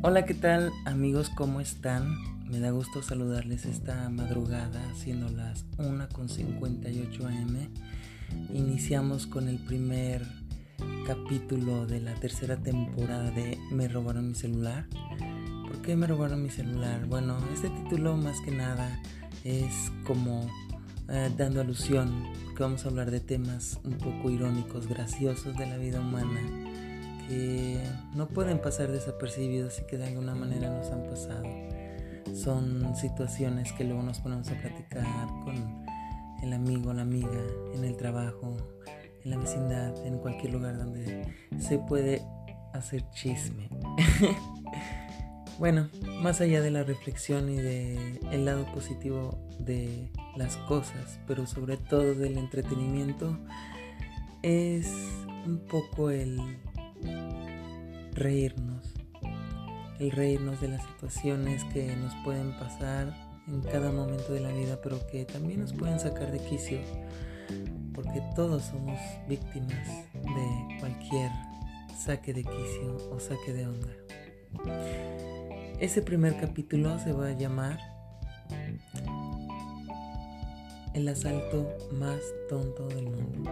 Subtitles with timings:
[0.00, 1.28] Hola, ¿qué tal amigos?
[1.28, 2.16] ¿Cómo están?
[2.48, 7.68] Me da gusto saludarles esta madrugada, siendo las 1.58 am.
[8.54, 10.24] Iniciamos con el primer
[11.04, 14.86] capítulo de la tercera temporada de Me robaron mi celular.
[15.66, 17.04] ¿Por qué me robaron mi celular?
[17.06, 19.02] Bueno, este título más que nada
[19.42, 20.48] es como
[21.08, 25.76] eh, dando alusión, porque vamos a hablar de temas un poco irónicos, graciosos de la
[25.76, 26.67] vida humana
[27.28, 27.78] que
[28.14, 31.44] no pueden pasar desapercibidos y que de alguna manera nos han pasado.
[32.34, 35.04] Son situaciones que luego nos ponemos a platicar
[35.44, 35.84] con
[36.42, 37.42] el amigo, la amiga,
[37.74, 38.56] en el trabajo,
[39.24, 41.22] en la vecindad, en cualquier lugar donde
[41.58, 42.22] se puede
[42.72, 43.68] hacer chisme.
[45.58, 45.88] bueno,
[46.22, 51.76] más allá de la reflexión y de el lado positivo de las cosas, pero sobre
[51.76, 53.38] todo del entretenimiento,
[54.42, 54.86] es
[55.46, 56.38] un poco el
[58.12, 58.94] reírnos,
[59.98, 63.14] el reírnos de las situaciones que nos pueden pasar
[63.46, 66.78] en cada momento de la vida, pero que también nos pueden sacar de quicio,
[67.94, 71.30] porque todos somos víctimas de cualquier
[71.98, 73.88] saque de quicio o saque de onda.
[75.80, 77.78] Ese primer capítulo se va a llamar
[80.94, 83.50] El asalto más tonto del mundo.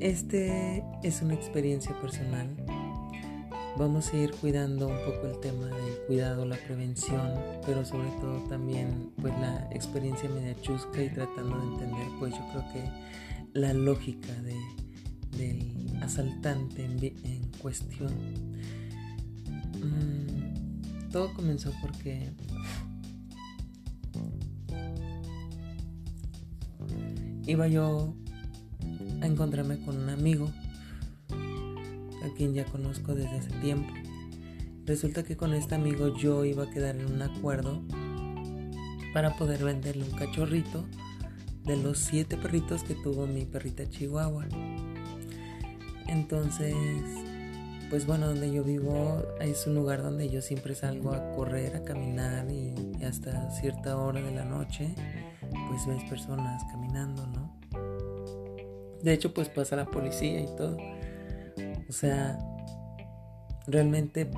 [0.00, 2.48] Este es una experiencia personal
[3.80, 7.32] vamos a ir cuidando un poco el tema del cuidado, la prevención,
[7.64, 12.46] pero sobre todo también pues la experiencia media chusca y tratando de entender pues yo
[12.50, 14.56] creo que la lógica de,
[15.36, 18.12] del asaltante en, cuestión.
[19.80, 22.32] Mm, todo comenzó porque
[27.46, 28.14] iba yo
[29.20, 30.50] a encontrarme con un amigo
[32.24, 33.92] a quien ya conozco desde hace tiempo.
[34.86, 37.82] Resulta que con este amigo yo iba a quedar en un acuerdo
[39.12, 40.84] para poder venderle un cachorrito
[41.64, 44.46] de los siete perritos que tuvo mi perrita Chihuahua.
[46.06, 46.74] Entonces,
[47.90, 51.84] pues bueno, donde yo vivo es un lugar donde yo siempre salgo a correr, a
[51.84, 52.74] caminar y,
[53.04, 54.94] hasta cierta hora de la noche,
[55.68, 57.59] pues ves personas caminando, ¿no?
[59.02, 60.76] De hecho, pues pasa la policía y todo.
[61.88, 62.38] O sea,
[63.66, 64.30] realmente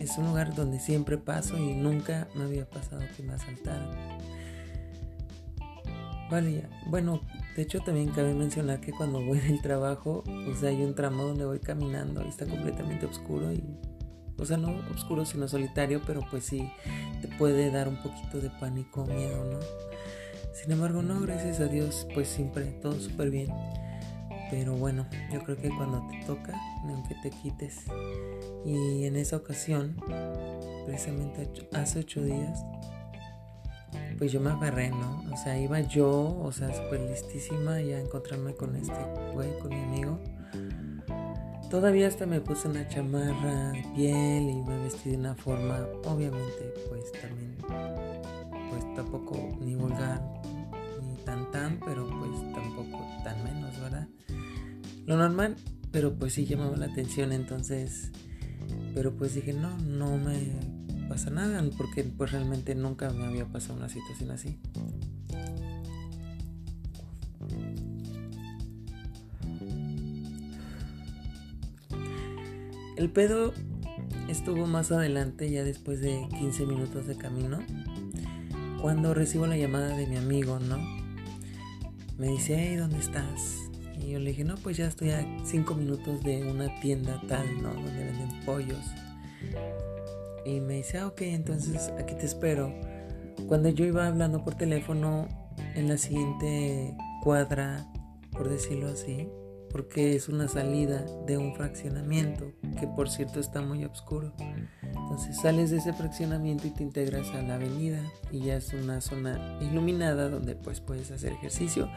[0.00, 4.18] es un lugar donde siempre paso y nunca me había pasado que me asaltaran.
[6.30, 6.70] Vale, ya.
[6.86, 7.20] Bueno,
[7.56, 11.24] de hecho también cabe mencionar que cuando voy del trabajo, o sea, hay un tramo
[11.24, 13.62] donde voy caminando y está completamente oscuro y,
[14.38, 16.72] o sea, no oscuro sino solitario, pero pues sí,
[17.20, 19.58] te puede dar un poquito de pánico, miedo, ¿no?
[20.52, 23.48] Sin embargo, no, gracias a Dios, pues siempre todo súper bien.
[24.50, 26.54] Pero bueno, yo creo que cuando te toca,
[26.84, 27.84] aunque te quites.
[28.66, 29.96] Y en esa ocasión,
[30.86, 32.62] precisamente hace ocho días,
[34.18, 35.24] pues yo me agarré, ¿no?
[35.32, 38.94] O sea, iba yo, o sea, súper listísima ya a encontrarme con este
[39.32, 40.18] güey, con mi amigo.
[41.70, 46.74] Todavía hasta me puse una chamarra de piel y me vestí de una forma, obviamente,
[46.90, 47.56] pues también,
[48.72, 50.22] pues tampoco ni vulgar,
[51.02, 54.08] ni tan tan, pero pues tampoco tan menos, ¿verdad?
[55.06, 55.56] lo normal,
[55.90, 58.10] pero pues sí llamaba la atención, entonces,
[58.94, 60.52] pero pues dije, no, no me
[61.08, 64.58] pasa nada, porque pues realmente nunca me había pasado una situación así.
[72.96, 73.52] El pedo
[74.28, 77.58] estuvo más adelante, ya después de 15 minutos de camino,
[78.82, 80.76] cuando recibo la llamada de mi amigo, ¿no?
[82.18, 83.70] Me dice, hey, ¿dónde estás?
[83.96, 87.62] Y yo le dije, no, pues ya estoy a cinco minutos de una tienda tal,
[87.62, 87.72] ¿no?
[87.72, 88.84] Donde venden pollos.
[90.44, 92.74] Y me dice, ah, ok, entonces aquí te espero.
[93.46, 95.28] Cuando yo iba hablando por teléfono
[95.76, 97.86] en la siguiente cuadra,
[98.32, 99.28] por decirlo así,
[99.70, 104.32] porque es una salida de un fraccionamiento, que por cierto está muy oscuro.
[105.12, 108.00] Entonces sales de ese fraccionamiento y te integras a la avenida
[108.30, 111.90] y ya es una zona iluminada donde pues puedes hacer ejercicio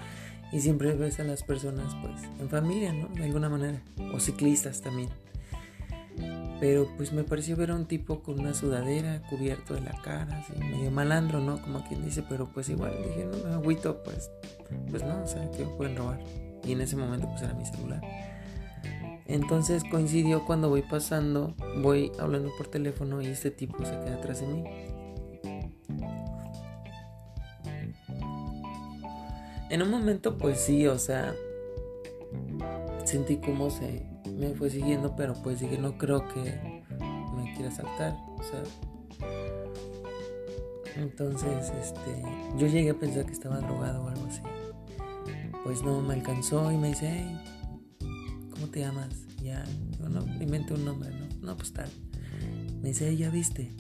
[0.51, 3.07] y siempre ves a las personas pues en familia, ¿no?
[3.07, 3.81] De alguna manera.
[4.13, 5.07] O ciclistas también.
[6.59, 10.39] Pero pues me pareció ver a un tipo con una sudadera cubierto de la cara,
[10.39, 11.61] así medio malandro, ¿no?
[11.61, 14.29] Como quien dice, pero pues igual dije, no agüito, pues,
[14.91, 16.19] pues no, o sea, que pueden robar.
[16.65, 18.01] Y en ese momento pues era mi celular.
[19.27, 24.41] Entonces coincidió cuando voy pasando, voy hablando por teléfono y este tipo se queda atrás
[24.41, 24.63] de mí.
[29.69, 31.35] En un momento pues sí, o sea,
[33.03, 34.05] sentí como se
[34.37, 36.83] me fue siguiendo, pero pues dije, no creo que
[37.35, 38.15] me quiere asaltar.
[38.37, 38.63] O sea,
[40.97, 42.23] entonces, este,
[42.57, 44.41] yo llegué a pensar que estaba drogado o algo así.
[45.63, 47.64] Pues no, me alcanzó y me dice, hey,
[48.55, 49.09] ¿cómo te llamas?
[49.43, 49.63] Ya,
[49.99, 51.27] yo no, inventé un nombre, ¿no?
[51.41, 51.89] No, pues tal.
[52.81, 53.71] Me dice, ¿ya viste?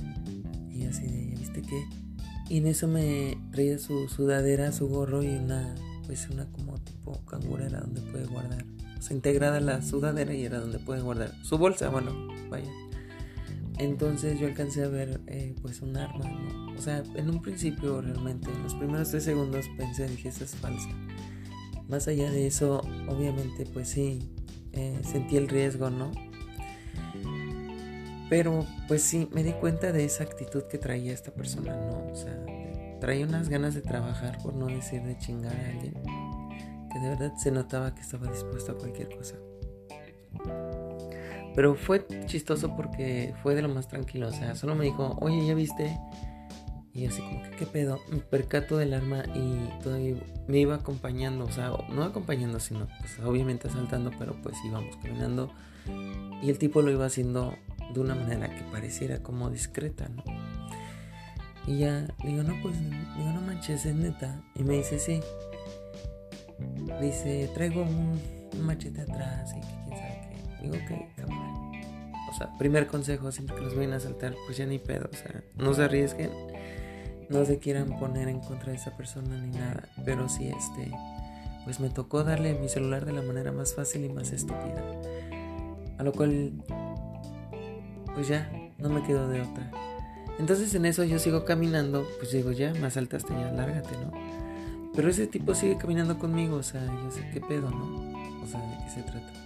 [0.71, 1.87] Y así de, ¿ya viste qué?
[2.49, 5.73] Y en eso me traía su sudadera, su gorro y una,
[6.05, 8.65] pues una como tipo cangurera donde puede guardar.
[8.97, 12.11] O sea, integrada la sudadera y era donde puede guardar su bolsa, bueno,
[12.49, 12.69] vaya.
[13.77, 16.73] Entonces yo alcancé a ver eh, pues un arma, ¿no?
[16.73, 20.55] O sea, en un principio realmente, en los primeros tres segundos pensé, dije, esa es
[20.55, 20.89] falsa.
[21.87, 24.19] Más allá de eso, obviamente pues sí,
[24.75, 26.11] eh, sentí el riesgo, ¿no?
[28.29, 32.11] Pero pues sí, me di cuenta de esa actitud que traía esta persona, ¿no?
[32.11, 32.35] O sea,
[32.99, 35.93] traía unas ganas de trabajar, por no decir de chingar a alguien,
[36.91, 39.35] que de verdad se notaba que estaba dispuesto a cualquier cosa.
[41.55, 44.27] Pero fue chistoso porque fue de lo más tranquilo.
[44.27, 45.97] O sea, solo me dijo, oye, ¿ya viste?
[46.95, 47.99] Y así como que, ¿qué pedo?
[48.09, 50.15] Me percato del arma y todavía
[50.47, 51.43] me iba acompañando.
[51.43, 55.51] O sea, no acompañando, sino pues obviamente asaltando, pero pues íbamos caminando.
[56.41, 57.53] Y el tipo lo iba haciendo
[57.93, 60.23] de una manera que pareciera como discreta, ¿no?
[61.67, 64.41] Y ya digo, no, pues, digo, no manches, es neta.
[64.55, 65.19] Y me dice, sí.
[67.01, 68.21] Dice, traigo un,
[68.61, 70.61] machete atrás y que quién sabe qué.
[70.61, 71.71] Digo, ok, cabrón.
[72.29, 75.09] O sea, primer consejo, siempre que los vayan a saltar, pues ya ni pedo.
[75.11, 76.31] O sea, no se arriesguen,
[77.29, 79.89] no se quieran poner en contra de esa persona ni nada.
[80.03, 80.91] Pero sí, este,
[81.63, 84.83] pues me tocó darle mi celular de la manera más fácil y más estúpida.
[85.97, 86.53] A lo cual,
[88.13, 89.71] pues ya, no me quedo de otra.
[90.37, 94.11] Entonces en eso yo sigo caminando, pues digo, ya, me asaltaste, ya, lárgate, ¿no?
[94.93, 98.43] Pero ese tipo sigue caminando conmigo, o sea, yo sé qué pedo, ¿no?
[98.43, 99.45] O sea, ¿de qué se trata?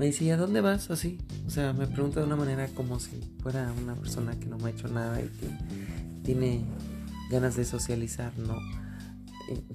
[0.00, 0.90] me dice, ¿y a dónde vas?
[0.90, 1.18] Así.
[1.46, 4.68] O sea, me pregunta de una manera como si fuera una persona que no me
[4.68, 5.46] ha hecho nada y que
[6.24, 6.62] tiene
[7.30, 8.58] ganas de socializar, ¿no?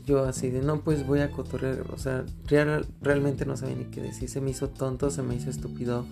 [0.05, 1.91] yo así de, no, pues voy a cotorrear.
[1.91, 4.29] O sea, real, realmente no sabía ni qué decir.
[4.29, 6.05] Se me hizo tonto, se me hizo estúpido.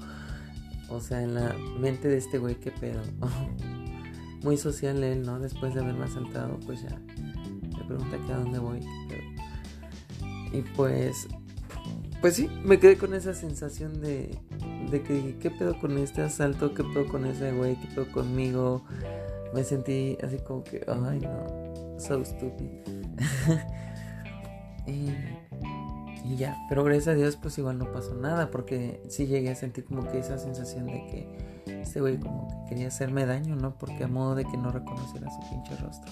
[0.89, 3.01] O sea, en la mente de este güey, qué pedo.
[4.43, 5.39] Muy social él, ¿no?
[5.39, 6.99] Después de haberme asaltado, pues ya
[7.77, 8.79] me pregunta que a dónde voy.
[10.51, 11.27] Y pues
[12.23, 14.37] pues sí, me quedé con esa sensación de,
[14.89, 16.73] de que, ¿qué pedo con este asalto?
[16.73, 17.75] ¿Qué pedo con ese güey?
[17.75, 18.85] ¿Qué pedo conmigo?
[19.53, 22.67] Me sentí así como que, ay no, so stupid.
[24.87, 25.13] y,
[26.35, 29.85] ya, pero gracias a Dios pues igual no pasó nada porque sí llegué a sentir
[29.85, 33.77] como que esa sensación de que este güey como que quería hacerme daño, ¿no?
[33.77, 36.11] Porque a modo de que no reconociera su pinche rostro.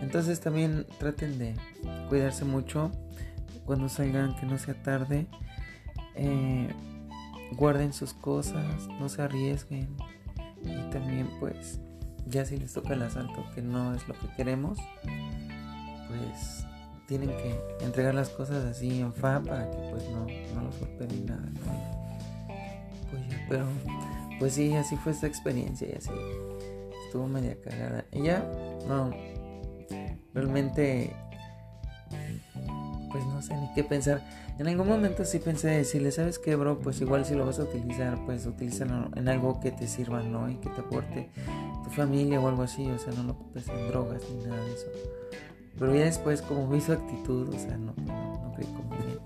[0.00, 1.54] Entonces también traten de
[2.08, 2.92] cuidarse mucho
[3.64, 5.26] cuando salgan que no sea tarde.
[6.14, 6.68] Eh,
[7.56, 9.96] guarden sus cosas, no se arriesguen.
[10.62, 11.80] Y también pues
[12.26, 14.78] ya si les toca el asalto, que no es lo que queremos,
[16.08, 16.66] pues
[17.06, 21.08] tienen que entregar las cosas así en fa para que pues no, no los golpeen
[21.08, 21.48] ni nada.
[23.10, 23.66] Pues pero
[24.38, 26.10] pues sí, así fue esta experiencia y así
[27.06, 28.04] estuvo media cagada.
[28.12, 28.38] Y ya,
[28.88, 29.10] no,
[30.32, 31.14] realmente
[33.14, 34.22] pues no sé ni qué pensar.
[34.58, 36.80] En algún momento sí pensé decirle, ¿sabes qué, bro?
[36.80, 40.50] Pues igual si lo vas a utilizar, pues utilízalo en algo que te sirva, ¿no?
[40.50, 41.30] Y que te aporte
[41.84, 44.72] tu familia o algo así, o sea, no lo ocupes en drogas ni nada de
[44.72, 44.86] eso.
[45.78, 49.22] Pero ya después, como vi su actitud, o sea, no, no, no creí conveniente.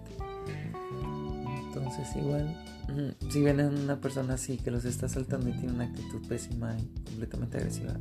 [1.66, 2.56] Entonces, igual,
[3.30, 6.86] si ven una persona así que los está saltando y tiene una actitud pésima y
[7.04, 7.94] completamente agresiva,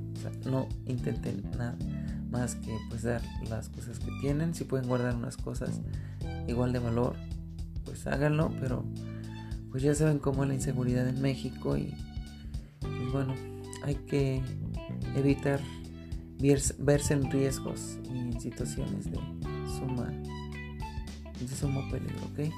[0.46, 1.76] no intenten nada
[2.30, 4.56] más que pues dar las cosas que tienen.
[4.56, 5.82] Si pueden guardar unas cosas
[6.48, 7.16] igual de valor,
[7.86, 8.86] pues háganlo, pero
[9.72, 11.94] pues ya saben cómo la inseguridad en México y
[12.80, 13.34] pues bueno,
[13.84, 14.42] hay que
[15.16, 15.60] evitar
[16.80, 19.18] verse en riesgos y en situaciones de
[19.78, 20.12] suma
[21.40, 22.54] de sumo peligro, ¿ok?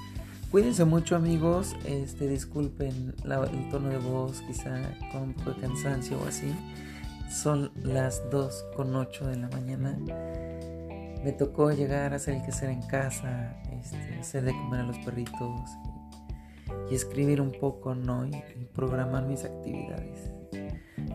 [0.50, 6.18] Cuídense mucho amigos, este disculpen el tono de voz quizá con un poco de cansancio
[6.18, 6.52] o así.
[7.30, 9.96] Son las 2 con 8 de la mañana.
[11.24, 14.98] Me tocó llegar a hacer el quehacer en casa, este, hacer de comer a los
[14.98, 15.70] perritos
[16.90, 18.26] y, escribir un poco, ¿no?
[18.26, 18.32] Y,
[18.74, 20.32] programar mis actividades.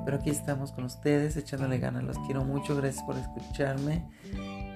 [0.06, 2.04] Pero aquí estamos con ustedes, echándole ganas.
[2.04, 4.08] Los quiero mucho, gracias por escucharme.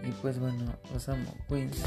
[0.04, 1.32] Y pues bueno, los amo.
[1.48, 1.86] Cuídense.